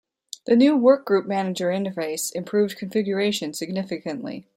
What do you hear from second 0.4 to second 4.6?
The new Workgroup Manager interface improved configuration significantly.